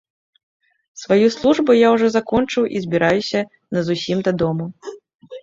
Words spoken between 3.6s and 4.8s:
назусім дадому.